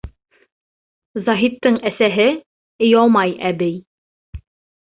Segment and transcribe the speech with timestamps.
[1.27, 2.25] Заһиттың әсәһе
[2.89, 3.77] Иомай әбей: